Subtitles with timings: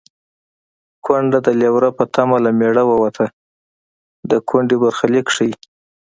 [1.05, 3.25] کونډه د لېوره په تمه له مېړه ووته
[4.29, 5.53] د کونډې برخلیک ښيي